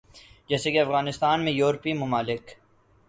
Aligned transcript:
جیسے 0.49 0.71
کے 0.71 0.79
افغانستان 0.81 1.43
میں 1.43 1.51
یورپی 1.51 1.93
ممالک 1.93 2.49